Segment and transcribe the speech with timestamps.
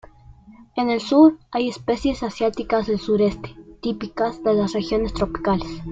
[0.75, 5.69] En el sur hay especies asiáticas del sureste, típicas de las regiones tropicales.